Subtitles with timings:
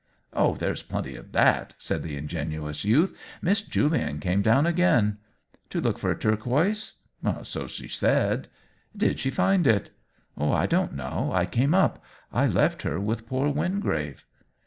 [0.33, 5.19] "Oh, there's plenty of that!" said the in genuous youth." Miss Julian came down again.""
[5.69, 6.93] To look for a turquoise
[7.43, 8.47] ?""So she said.""
[8.97, 9.91] Did she find it
[10.39, 11.29] ?""I don't know.
[11.35, 12.03] I came up.
[12.33, 14.25] I left her with poor Wingrave."